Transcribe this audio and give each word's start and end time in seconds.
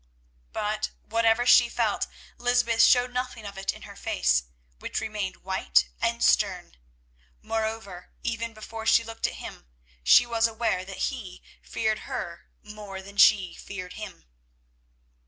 But 0.51 0.89
whatever 1.03 1.45
she 1.45 1.69
felt 1.69 2.07
Lysbeth 2.39 2.81
showed 2.81 3.13
nothing 3.13 3.45
of 3.45 3.55
it 3.55 3.71
in 3.71 3.83
her 3.83 3.95
face, 3.95 4.45
which 4.79 4.99
remained 4.99 5.43
white 5.43 5.89
and 6.01 6.23
stern; 6.23 6.75
moreover, 7.43 8.09
even 8.23 8.51
before 8.55 8.87
she 8.87 9.03
looked 9.03 9.27
at 9.27 9.35
him 9.35 9.67
she 10.03 10.25
was 10.25 10.47
aware 10.47 10.83
that 10.85 11.11
he 11.13 11.43
feared 11.61 12.09
her 12.09 12.47
more 12.63 13.03
than 13.03 13.17
she 13.17 13.53
feared 13.53 13.93
him. 13.93 14.25